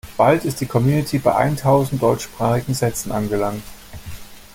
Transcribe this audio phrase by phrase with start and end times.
[0.17, 3.61] Bald ist die Community bei eintausend deutschsprachigen Sätzen angelangt.